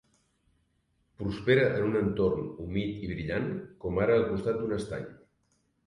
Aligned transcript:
Prospera 1.19 1.67
en 1.75 1.85
un 1.89 1.99
entorn 2.01 2.49
humit 2.65 2.99
i 3.09 3.13
brillant, 3.13 3.49
com 3.85 4.05
ara 4.07 4.21
al 4.21 4.29
costat 4.35 4.63
d'un 4.65 4.79
estany. 4.83 5.11